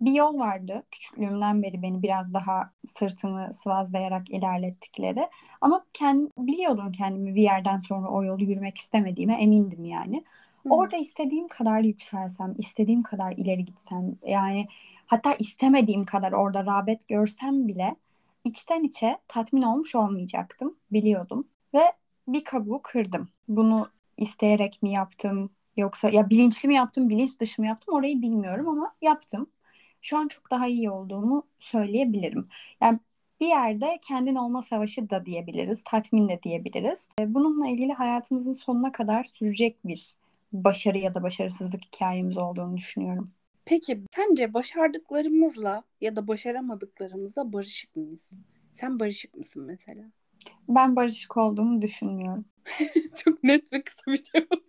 Bir 0.00 0.12
yol 0.12 0.38
vardı 0.38 0.82
küçüklüğümden 0.90 1.62
beri 1.62 1.82
beni 1.82 2.02
biraz 2.02 2.34
daha 2.34 2.72
sırtımı 2.86 3.54
sıvazlayarak 3.54 4.30
ilerlettikleri. 4.30 5.28
Ama 5.60 5.86
kend, 5.92 6.28
biliyordum 6.38 6.92
kendimi 6.92 7.34
bir 7.34 7.42
yerden 7.42 7.78
sonra 7.78 8.08
o 8.08 8.24
yolu 8.24 8.44
yürümek 8.44 8.78
istemediğime 8.78 9.42
emindim 9.42 9.84
yani. 9.84 10.24
Orada 10.70 10.96
istediğim 10.96 11.48
kadar 11.48 11.80
yükselsem, 11.80 12.54
istediğim 12.58 13.02
kadar 13.02 13.32
ileri 13.32 13.64
gitsem 13.64 14.16
yani 14.26 14.66
hatta 15.06 15.34
istemediğim 15.34 16.04
kadar 16.04 16.32
orada 16.32 16.66
rağbet 16.66 17.08
görsem 17.08 17.68
bile 17.68 17.96
içten 18.44 18.82
içe 18.82 19.18
tatmin 19.28 19.62
olmuş 19.62 19.94
olmayacaktım 19.94 20.76
biliyordum 20.92 21.48
ve 21.74 21.92
bir 22.28 22.44
kabuğu 22.44 22.80
kırdım. 22.82 23.28
Bunu 23.48 23.88
isteyerek 24.16 24.82
mi 24.82 24.90
yaptım, 24.92 25.50
Yoksa 25.76 26.08
ya 26.08 26.30
bilinçli 26.30 26.68
mi 26.68 26.74
yaptım, 26.74 27.08
bilinç 27.08 27.40
dışı 27.40 27.62
mı 27.62 27.68
yaptım 27.68 27.94
orayı 27.94 28.22
bilmiyorum 28.22 28.68
ama 28.68 28.94
yaptım. 29.02 29.46
Şu 30.02 30.18
an 30.18 30.28
çok 30.28 30.50
daha 30.50 30.66
iyi 30.66 30.90
olduğumu 30.90 31.42
söyleyebilirim. 31.58 32.48
Yani 32.80 32.98
bir 33.40 33.46
yerde 33.46 33.98
kendin 34.02 34.34
olma 34.34 34.62
savaşı 34.62 35.10
da 35.10 35.26
diyebiliriz, 35.26 35.84
tatmin 35.84 36.28
de 36.28 36.42
diyebiliriz. 36.42 37.08
Bununla 37.20 37.68
ilgili 37.68 37.92
hayatımızın 37.92 38.52
sonuna 38.52 38.92
kadar 38.92 39.24
sürecek 39.24 39.76
bir 39.84 40.14
başarı 40.52 40.98
ya 40.98 41.14
da 41.14 41.22
başarısızlık 41.22 41.84
hikayemiz 41.84 42.38
olduğunu 42.38 42.76
düşünüyorum. 42.76 43.24
Peki 43.64 44.00
sence 44.16 44.54
başardıklarımızla 44.54 45.82
ya 46.00 46.16
da 46.16 46.28
başaramadıklarımızla 46.28 47.52
barışık 47.52 47.96
mıyız? 47.96 48.30
Sen 48.72 49.00
barışık 49.00 49.36
mısın 49.36 49.64
mesela? 49.66 50.02
Ben 50.68 50.96
barışık 50.96 51.36
olduğumu 51.36 51.82
düşünmüyorum. 51.82 52.44
Çok 53.24 53.44
net 53.44 53.72
ve 53.72 53.82
kısa 53.82 54.12
bir 54.12 54.22
cevap 54.22 54.60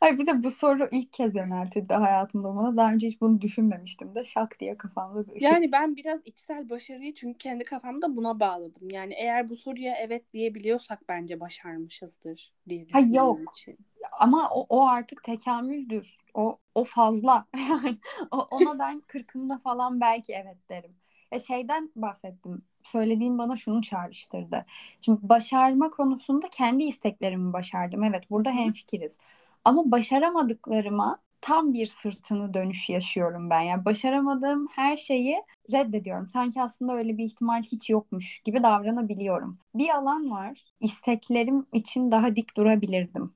Hayır 0.00 0.18
bir 0.18 0.26
de 0.26 0.42
bu 0.42 0.50
soru 0.50 0.88
ilk 0.92 1.12
kez 1.12 1.34
yöneltildi 1.34 1.94
hayatımda 1.94 2.56
bana. 2.56 2.76
Daha 2.76 2.92
önce 2.92 3.06
hiç 3.06 3.20
bunu 3.20 3.40
düşünmemiştim 3.40 4.14
de 4.14 4.24
şak 4.24 4.60
diye 4.60 4.76
kafamda 4.76 5.26
bir 5.26 5.36
ışık. 5.36 5.50
Yani 5.50 5.72
ben 5.72 5.96
biraz 5.96 6.20
içsel 6.24 6.68
başarıyı 6.70 7.14
çünkü 7.14 7.38
kendi 7.38 7.64
kafamda 7.64 8.16
buna 8.16 8.40
bağladım. 8.40 8.90
Yani 8.90 9.14
eğer 9.14 9.48
bu 9.50 9.56
soruya 9.56 9.96
evet 9.96 10.32
diyebiliyorsak 10.32 11.08
bence 11.08 11.40
başarmışızdır 11.40 12.52
diye 12.68 12.86
Ha 12.92 13.00
yok. 13.00 13.52
için. 13.52 13.78
Ama 14.20 14.50
o, 14.50 14.66
o 14.68 14.88
artık 14.88 15.24
tekamüldür. 15.24 16.18
O 16.34 16.58
o 16.74 16.84
fazla. 16.84 17.46
Yani 17.58 17.98
o- 18.30 18.48
ona 18.50 18.78
ben 18.78 19.00
kırkımda 19.00 19.58
falan 19.58 20.00
belki 20.00 20.32
evet 20.34 20.58
derim. 20.70 20.96
Ya 21.32 21.38
şeyden 21.38 21.92
bahsettim. 21.96 22.62
Söylediğin 22.84 23.38
bana 23.38 23.56
şunu 23.56 23.82
çağrıştırdı. 23.82 24.66
Şimdi 25.00 25.20
başarma 25.22 25.90
konusunda 25.90 26.48
kendi 26.52 26.84
isteklerimi 26.84 27.52
başardım. 27.52 28.04
Evet 28.04 28.30
burada 28.30 28.50
hemfikiriz. 28.50 29.18
Ama 29.64 29.90
başaramadıklarıma 29.90 31.18
tam 31.40 31.72
bir 31.72 31.86
sırtını 31.86 32.54
dönüş 32.54 32.90
yaşıyorum 32.90 33.50
ben. 33.50 33.60
Yani 33.60 33.84
başaramadığım 33.84 34.68
her 34.70 34.96
şeyi 34.96 35.42
reddediyorum. 35.72 36.28
Sanki 36.28 36.62
aslında 36.62 36.96
öyle 36.96 37.18
bir 37.18 37.24
ihtimal 37.24 37.62
hiç 37.62 37.90
yokmuş 37.90 38.38
gibi 38.38 38.62
davranabiliyorum. 38.62 39.58
Bir 39.74 39.88
alan 39.88 40.30
var. 40.30 40.64
İsteklerim 40.80 41.66
için 41.72 42.10
daha 42.10 42.36
dik 42.36 42.56
durabilirdim. 42.56 43.34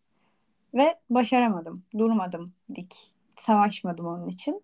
Ve 0.75 0.99
başaramadım. 1.11 1.85
Durmadım 1.99 2.53
dik. 2.75 3.13
Savaşmadım 3.37 4.07
onun 4.07 4.29
için. 4.29 4.63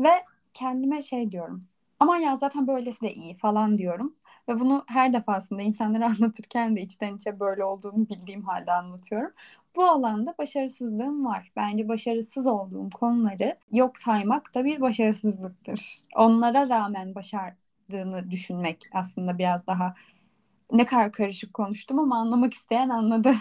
Ve 0.00 0.10
kendime 0.54 1.02
şey 1.02 1.30
diyorum. 1.30 1.60
Aman 2.00 2.16
ya 2.16 2.36
zaten 2.36 2.66
böylesi 2.66 3.00
de 3.00 3.12
iyi 3.14 3.36
falan 3.36 3.78
diyorum. 3.78 4.14
Ve 4.48 4.60
bunu 4.60 4.84
her 4.86 5.12
defasında 5.12 5.62
insanlara 5.62 6.06
anlatırken 6.20 6.76
de 6.76 6.82
içten 6.82 7.16
içe 7.16 7.40
böyle 7.40 7.64
olduğunu 7.64 8.08
bildiğim 8.08 8.42
halde 8.42 8.72
anlatıyorum. 8.72 9.32
Bu 9.76 9.84
alanda 9.84 10.34
başarısızlığım 10.38 11.24
var. 11.24 11.52
Bence 11.56 11.88
başarısız 11.88 12.46
olduğum 12.46 12.90
konuları 12.90 13.56
yok 13.70 13.98
saymak 13.98 14.54
da 14.54 14.64
bir 14.64 14.80
başarısızlıktır. 14.80 15.96
Onlara 16.16 16.68
rağmen 16.68 17.14
başardığını 17.14 18.30
düşünmek 18.30 18.82
aslında 18.92 19.38
biraz 19.38 19.66
daha 19.66 19.94
ne 20.72 20.84
kadar 20.84 21.12
karışık 21.12 21.54
konuştum 21.54 21.98
ama 21.98 22.18
anlamak 22.18 22.54
isteyen 22.54 22.88
anladı. 22.88 23.34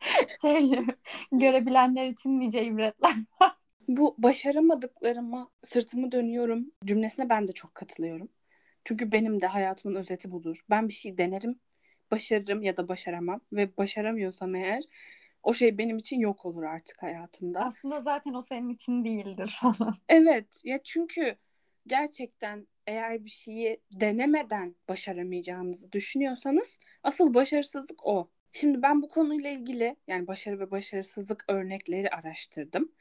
şey 0.42 0.72
görebilenler 1.32 2.06
için 2.06 2.40
nice 2.40 2.64
ibretler. 2.64 3.14
Bu 3.88 4.14
başaramadıklarıma 4.18 5.50
sırtımı 5.64 6.12
dönüyorum 6.12 6.70
cümlesine 6.84 7.28
ben 7.28 7.48
de 7.48 7.52
çok 7.52 7.74
katılıyorum. 7.74 8.28
Çünkü 8.84 9.12
benim 9.12 9.40
de 9.40 9.46
hayatımın 9.46 9.94
özeti 9.94 10.30
budur. 10.30 10.64
Ben 10.70 10.88
bir 10.88 10.92
şey 10.92 11.18
denerim, 11.18 11.60
başarırım 12.10 12.62
ya 12.62 12.76
da 12.76 12.88
başaramam 12.88 13.40
ve 13.52 13.76
başaramıyorsam 13.76 14.54
eğer 14.54 14.82
o 15.46 15.54
şey 15.54 15.78
benim 15.78 15.98
için 15.98 16.20
yok 16.20 16.46
olur 16.46 16.62
artık 16.62 17.02
hayatımda. 17.02 17.60
Aslında 17.64 18.00
zaten 18.00 18.34
o 18.34 18.42
senin 18.42 18.68
için 18.68 19.04
değildir 19.04 19.58
falan. 19.60 19.94
Evet 20.08 20.60
ya 20.64 20.82
çünkü 20.84 21.36
gerçekten 21.86 22.66
eğer 22.86 23.24
bir 23.24 23.30
şeyi 23.30 23.80
denemeden 24.00 24.74
başaramayacağınızı 24.88 25.92
düşünüyorsanız 25.92 26.78
asıl 27.02 27.34
başarısızlık 27.34 28.06
o. 28.06 28.28
Şimdi 28.52 28.82
ben 28.82 29.02
bu 29.02 29.08
konuyla 29.08 29.50
ilgili 29.50 29.96
yani 30.06 30.26
başarı 30.26 30.60
ve 30.60 30.70
başarısızlık 30.70 31.44
örnekleri 31.48 32.10
araştırdım. 32.10 32.92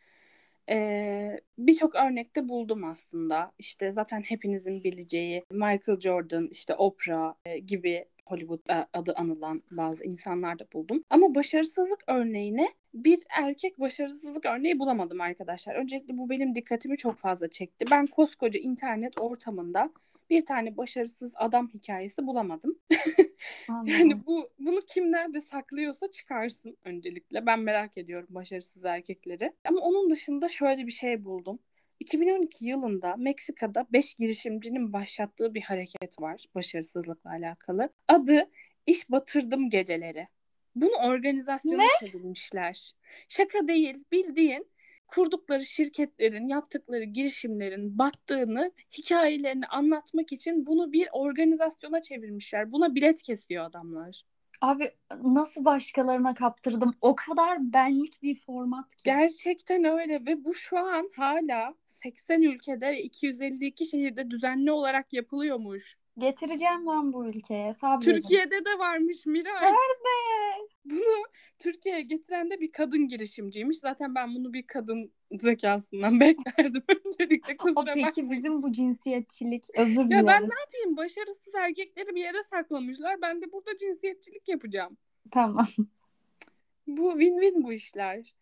Ee, 0.70 1.40
Birçok 1.58 1.96
örnekte 1.96 2.50
buldum 2.50 2.84
aslında. 2.84 3.52
İşte 3.60 3.92
zaten 3.92 4.22
hepinizin 4.22 4.84
bileceği 4.84 5.44
Michael 5.52 6.00
Jordan, 6.00 6.48
işte 6.52 6.76
Oprah 6.76 7.34
e, 7.46 7.60
gibi 7.60 8.06
Hollywood 8.26 8.70
e, 8.70 8.88
adı 8.94 9.14
anılan 9.14 9.64
bazı 9.72 10.06
insanlar 10.06 10.60
da 10.60 10.66
buldum. 10.74 11.04
Ama 11.10 11.36
başarısızlık 11.36 12.04
örneğine 12.08 12.68
bir 12.94 13.20
erkek 13.30 13.80
başarısızlık 13.80 14.46
örneği 14.46 14.80
bulamadım 14.80 15.22
arkadaşlar. 15.22 15.76
Öncelikle 15.76 16.18
bu 16.18 16.30
benim 16.30 16.56
dikkatimi 16.56 16.98
çok 16.98 17.18
fazla 17.18 17.50
çekti. 17.50 17.86
Ben 17.92 18.06
koskoca 18.06 18.60
internet 18.60 19.20
ortamında 19.20 19.92
bir 20.30 20.46
tane 20.46 20.78
başarısız 20.78 21.34
adam 21.38 21.70
hikayesi 21.74 22.28
bulamadım. 22.28 22.80
yani 23.86 24.26
bu 24.26 24.50
bunu 24.60 24.82
kim 24.82 25.12
nerede 25.12 25.42
saklıyorsa 25.42 26.12
çıkarsın 26.12 26.78
öncelikle. 26.84 27.46
Ben 27.46 27.60
merak 27.60 27.98
ediyorum 27.98 28.28
başarısız 28.30 28.86
erkekleri. 28.86 29.54
Ama 29.68 29.80
onun 29.80 30.10
dışında 30.10 30.50
şöyle 30.50 30.88
bir 30.88 30.92
şey 30.92 31.26
buldum. 31.26 31.60
2012 32.00 32.66
yılında 32.66 33.16
Meksika'da 33.18 33.88
5 33.94 34.16
girişimcinin 34.16 34.94
başlattığı 34.94 35.54
bir 35.54 35.62
hareket 35.62 36.22
var 36.22 36.46
başarısızlıkla 36.56 37.30
alakalı. 37.30 37.90
Adı 38.08 38.50
İş 38.86 39.12
Batırdım 39.12 39.70
Geceleri. 39.70 40.28
Bunu 40.76 40.96
organizasyona 40.96 41.84
çevirmişler. 42.00 42.92
Şaka 43.30 43.68
değil, 43.68 44.04
bildiğin 44.12 44.68
kurdukları 45.08 45.64
şirketlerin, 45.64 46.48
yaptıkları 46.48 47.04
girişimlerin 47.04 47.98
battığını, 47.98 48.72
hikayelerini 48.98 49.68
anlatmak 49.68 50.32
için 50.32 50.66
bunu 50.66 50.92
bir 50.92 51.10
organizasyona 51.12 52.02
çevirmişler. 52.02 52.72
Buna 52.72 52.96
bilet 52.96 53.22
kesiyor 53.22 53.66
adamlar. 53.66 54.24
Abi 54.62 54.92
nasıl 55.24 55.66
başkalarına 55.66 56.34
kaptırdım? 56.34 56.92
O 57.02 57.16
kadar 57.16 57.74
benlik 57.74 58.24
bir 58.24 58.36
format 58.40 58.96
ki. 58.96 59.02
Gerçekten 59.06 59.84
öyle 59.84 60.26
ve 60.26 60.44
bu 60.44 60.54
şu 60.54 60.78
an 60.78 61.10
hala 61.16 61.76
80 61.86 62.42
ülkede 62.42 62.88
ve 62.92 63.02
252 63.02 63.86
şehirde 63.86 64.32
düzenli 64.32 64.72
olarak 64.72 65.14
yapılıyormuş. 65.14 65.98
Getireceğim 66.18 66.86
lan 66.88 67.14
bu 67.14 67.28
ülkeye. 67.30 67.74
Sabredin. 67.74 68.12
Türkiye'de 68.14 68.66
de 68.66 68.80
varmış 68.80 69.26
Miray. 69.26 69.54
Nerede? 69.62 70.68
Bunu 70.86 71.24
Türkiye'ye 71.60 72.02
getiren 72.02 72.50
de 72.52 72.60
bir 72.62 72.72
kadın 72.72 73.08
girişimciymiş. 73.08 73.78
Zaten 73.78 74.16
ben 74.16 74.36
bunu 74.36 74.54
bir 74.54 74.68
kadın 74.68 75.12
zekasından 75.32 76.20
beklerdim 76.20 76.84
öncelikle 76.88 77.54
O 77.54 77.58
kusura 77.58 77.94
peki 77.94 78.06
bakmayın. 78.08 78.32
bizim 78.32 78.64
bu 78.64 78.72
cinsiyetçilik 78.72 79.66
özür 79.78 80.02
Ya 80.02 80.10
dileriz. 80.10 80.28
ben 80.28 80.42
ne 80.44 80.56
yapayım? 80.66 80.98
Başarısız 80.98 81.56
erkekleri 81.56 82.16
bir 82.16 82.22
yere 82.22 82.44
saklamışlar. 82.44 83.22
Ben 83.22 83.42
de 83.42 83.52
burada 83.52 83.78
cinsiyetçilik 83.78 84.48
yapacağım. 84.48 84.98
Tamam. 85.32 85.68
Bu 86.88 87.12
win-win 87.12 87.64
bu 87.64 87.74
işler. 87.74 88.36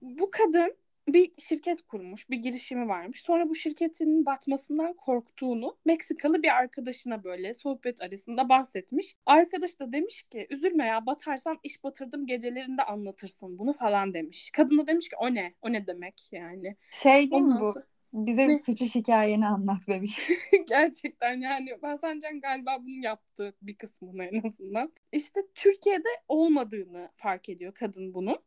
Bu 0.00 0.30
kadın 0.30 0.76
bir 1.14 1.32
şirket 1.38 1.82
kurmuş, 1.82 2.30
bir 2.30 2.36
girişimi 2.36 2.88
varmış. 2.88 3.22
Sonra 3.22 3.48
bu 3.48 3.54
şirketin 3.54 4.26
batmasından 4.26 4.92
korktuğunu 4.92 5.76
Meksikalı 5.84 6.42
bir 6.42 6.56
arkadaşına 6.56 7.24
böyle 7.24 7.54
sohbet 7.54 8.02
arasında 8.02 8.48
bahsetmiş. 8.48 9.16
Arkadaş 9.26 9.80
da 9.80 9.92
demiş 9.92 10.22
ki 10.22 10.46
üzülme 10.50 10.86
ya 10.86 11.06
batarsan 11.06 11.58
iş 11.62 11.84
batırdım 11.84 12.26
gecelerinde 12.26 12.82
anlatırsın 12.82 13.58
bunu 13.58 13.72
falan 13.72 14.14
demiş. 14.14 14.50
Kadın 14.50 14.78
da 14.78 14.86
demiş 14.86 15.08
ki 15.08 15.16
o 15.20 15.34
ne? 15.34 15.54
O 15.62 15.72
ne 15.72 15.86
demek 15.86 16.28
yani? 16.32 16.76
Şey 16.90 17.30
değil 17.30 17.42
mi 17.42 17.56
bu? 17.60 17.72
sonra- 17.72 17.86
Bize 18.12 18.48
bir 18.48 18.58
sıçış 18.58 18.94
hikayeni 18.94 19.46
anlat 19.46 19.88
bebiş. 19.88 20.30
Gerçekten 20.68 21.40
yani 21.40 21.70
Hasan 21.82 22.20
Can 22.20 22.40
galiba 22.40 22.78
bunu 22.80 23.04
yaptı 23.04 23.54
bir 23.62 23.74
kısmını 23.74 24.24
en 24.24 24.48
azından. 24.48 24.92
İşte 25.12 25.40
Türkiye'de 25.54 26.08
olmadığını 26.28 27.08
fark 27.16 27.48
ediyor 27.48 27.74
kadın 27.74 28.14
bunun. 28.14 28.38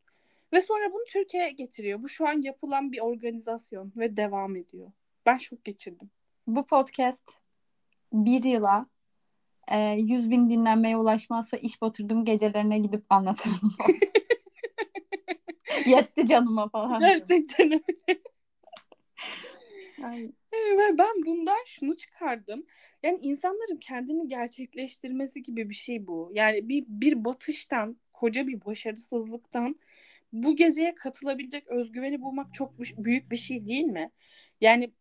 Ve 0.53 0.61
sonra 0.61 0.93
bunu 0.93 1.03
Türkiye'ye 1.07 1.49
getiriyor. 1.49 2.03
Bu 2.03 2.09
şu 2.09 2.27
an 2.27 2.41
yapılan 2.41 2.91
bir 2.91 2.99
organizasyon 2.99 3.93
ve 3.95 4.17
devam 4.17 4.55
ediyor. 4.55 4.91
Ben 5.25 5.37
şok 5.37 5.65
geçirdim. 5.65 6.11
Bu 6.47 6.65
podcast 6.65 7.31
bir 8.13 8.43
yıla 8.43 8.87
e, 9.71 9.77
100 9.77 10.29
bin 10.29 10.49
dinlenmeye 10.49 10.97
ulaşmazsa 10.97 11.57
iş 11.57 11.81
batırdım 11.81 12.25
gecelerine 12.25 12.77
gidip 12.77 13.05
anlatırım. 13.09 13.71
Yetti 15.85 16.25
canıma 16.25 16.69
falan. 16.69 16.99
Gerçekten 16.99 17.71
öyle. 17.71 18.21
Ve 20.53 20.97
ben 20.97 21.25
bundan 21.25 21.63
şunu 21.65 21.97
çıkardım. 21.97 22.65
Yani 23.03 23.19
insanların 23.21 23.77
kendini 23.77 24.27
gerçekleştirmesi 24.27 25.43
gibi 25.43 25.69
bir 25.69 25.75
şey 25.75 26.07
bu. 26.07 26.31
Yani 26.33 26.69
bir, 26.69 26.85
bir 26.87 27.25
batıştan, 27.25 27.97
koca 28.13 28.47
bir 28.47 28.65
başarısızlıktan 28.65 29.75
bu 30.33 30.55
geceye 30.55 30.95
katılabilecek 30.95 31.67
özgüveni 31.67 32.21
bulmak 32.21 32.53
çok 32.53 32.79
büyük 32.79 33.31
bir 33.31 33.37
şey 33.37 33.65
değil 33.65 33.83
mi? 33.83 34.11
Yani 34.61 34.93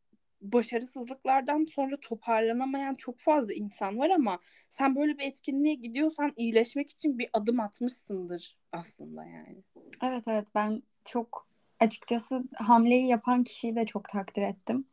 başarısızlıklardan 0.42 1.64
sonra 1.64 1.97
toparlanamayan 2.01 2.95
çok 2.95 3.21
fazla 3.21 3.53
insan 3.53 3.99
var 3.99 4.11
ama 4.11 4.38
sen 4.68 4.97
böyle 4.97 5.18
bir 5.18 5.25
etkinliğe 5.25 5.75
gidiyorsan 5.75 6.33
iyileşmek 6.37 6.90
için 6.90 7.18
bir 7.18 7.31
adım 7.33 7.61
atmışsındır 7.61 8.57
aslında 8.73 9.25
yani. 9.25 9.62
Evet 10.03 10.25
evet 10.29 10.47
ben 10.55 10.83
çok 11.05 11.47
açıkçası 11.81 12.45
hamleyi 12.55 13.07
yapan 13.07 13.45
kişiyi 13.45 13.77
de 13.77 13.87
çok 13.87 14.09
takdir 14.09 14.42
ettim. 14.42 14.85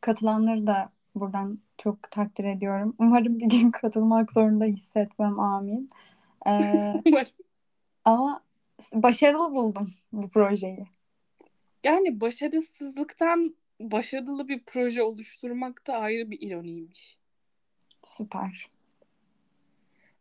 Katılanları 0.00 0.66
da 0.66 0.92
buradan 1.14 1.58
çok 1.78 2.10
takdir 2.10 2.44
ediyorum. 2.44 2.94
Umarım 2.98 3.40
bir 3.40 3.48
gün 3.48 3.70
katılmak 3.70 4.32
zorunda 4.32 4.64
hissetmem 4.64 5.40
amin. 5.40 5.88
Ee, 6.46 7.02
ama 8.04 8.42
başarılı 8.92 9.54
buldum 9.54 9.90
bu 10.12 10.28
projeyi. 10.28 10.84
Yani 11.84 12.20
başarısızlıktan 12.20 13.56
başarılı 13.80 14.48
bir 14.48 14.62
proje 14.66 15.02
oluşturmak 15.02 15.86
da 15.86 15.96
ayrı 15.96 16.30
bir 16.30 16.38
ironiymiş. 16.40 17.18
Süper. 18.06 18.68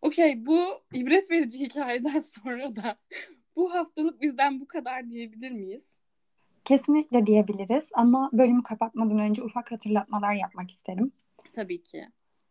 Okey 0.02 0.46
bu 0.46 0.60
ibret 0.94 1.32
verici 1.32 1.60
hikayeden 1.60 2.20
sonra 2.44 2.76
da 2.76 2.98
bu 3.56 3.74
haftalık 3.74 4.22
bizden 4.22 4.60
bu 4.62 4.68
kadar 4.68 5.10
diyebilir 5.10 5.52
miyiz? 5.52 5.98
Kesinlikle 6.66 7.26
diyebiliriz 7.26 7.90
ama 7.94 8.30
bölümü 8.34 8.64
kapatmadan 8.64 9.20
önce 9.20 9.44
ufak 9.44 9.72
hatırlatmalar 9.72 10.34
yapmak 10.34 10.72
isterim. 10.72 11.12
Tabii 11.54 11.84
ki. 11.84 12.08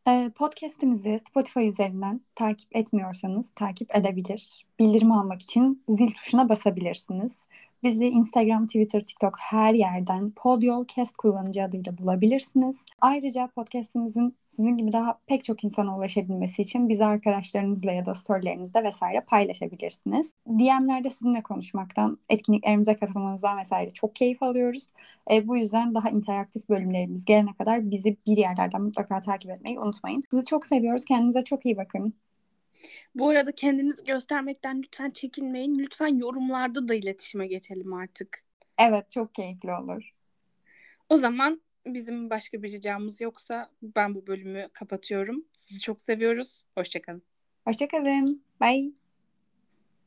Ee, 0.09 0.31
podcast'imizi 0.37 1.21
Spotify 1.29 1.69
üzerinden 1.69 2.21
takip 2.35 2.77
etmiyorsanız 2.77 3.51
takip 3.55 3.97
edebilir. 3.97 4.66
Bildirim 4.79 5.13
almak 5.13 5.43
için 5.43 5.83
zil 5.89 6.11
tuşuna 6.11 6.49
basabilirsiniz. 6.49 7.43
Bizi 7.83 8.05
Instagram, 8.05 8.67
Twitter, 8.67 9.05
TikTok 9.05 9.35
her 9.39 9.75
yerden 9.75 10.31
Podyolcast 10.31 11.17
kullanıcı 11.17 11.63
adıyla 11.63 11.99
bulabilirsiniz. 11.99 12.85
Ayrıca 13.01 13.49
podcastimizin 13.55 14.37
sizin 14.49 14.77
gibi 14.77 14.93
daha 14.93 15.19
pek 15.27 15.45
çok 15.45 15.65
insana 15.65 15.97
ulaşabilmesi 15.97 16.63
için 16.63 16.89
bizi 16.89 17.05
arkadaşlarınızla 17.05 17.93
ya 17.93 18.07
da 18.07 18.15
storylerinizde 18.15 18.85
vesaire 18.85 19.21
paylaşabilirsiniz. 19.21 20.33
DM'lerde 20.49 21.11
sizinle 21.11 21.43
konuşmaktan, 21.43 22.19
etkinliklerimize 22.29 22.97
katılmanızdan 22.97 23.59
vesaire 23.59 23.93
çok 23.93 24.15
keyif 24.15 24.43
alıyoruz. 24.43 24.87
E, 25.31 25.49
bu 25.49 25.57
yüzden 25.57 25.95
daha 25.95 26.11
interaktif 26.11 26.69
bölümlerimiz 26.69 27.25
gelene 27.25 27.53
kadar 27.59 27.91
bizi 27.91 28.17
bir 28.27 28.37
yerlerden 28.37 28.83
mutlaka 28.83 29.21
takip 29.21 29.51
etmeyi 29.51 29.81
unutmayın. 29.81 30.23
Sizi 30.31 30.45
çok 30.45 30.67
seviyoruz. 30.67 31.05
Kendinize 31.05 31.43
çok 31.43 31.67
iyi 31.67 31.77
bakın. 31.77 32.15
Bu 33.15 33.29
arada 33.29 33.53
kendinizi 33.53 34.05
göstermekten 34.05 34.83
lütfen 34.83 35.11
çekinmeyin. 35.11 35.79
Lütfen 35.79 36.19
yorumlarda 36.19 36.89
da 36.89 36.95
iletişime 36.95 37.47
geçelim 37.47 37.93
artık. 37.93 38.45
Evet 38.79 39.11
çok 39.11 39.35
keyifli 39.35 39.73
olur. 39.73 40.15
O 41.09 41.17
zaman 41.17 41.61
bizim 41.87 42.31
başka 42.31 42.63
bir 42.63 42.73
ricamız 42.73 43.21
yoksa 43.21 43.71
ben 43.83 44.15
bu 44.15 44.27
bölümü 44.27 44.69
kapatıyorum. 44.73 45.45
Sizi 45.53 45.81
çok 45.81 46.03
seviyoruz. 46.03 46.65
Hoşçakalın. 46.75 47.23
Hoşçakalın. 47.65 48.43
Bye. 48.61 49.06